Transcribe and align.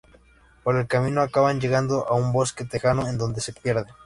Por 0.63 0.77
el 0.77 0.87
camino 0.87 1.21
acaban 1.21 1.59
llegando 1.61 2.07
a 2.07 2.15
un 2.15 2.33
bosque 2.33 2.65
tejano 2.65 3.07
en 3.07 3.19
donde 3.19 3.39
se 3.39 3.53
pierden. 3.53 3.93